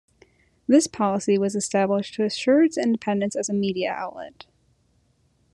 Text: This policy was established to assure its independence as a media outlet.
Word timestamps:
This 0.65 0.87
policy 0.87 1.37
was 1.37 1.53
established 1.55 2.15
to 2.15 2.23
assure 2.23 2.63
its 2.63 2.75
independence 2.75 3.35
as 3.35 3.49
a 3.49 3.53
media 3.53 3.91
outlet. 3.91 4.47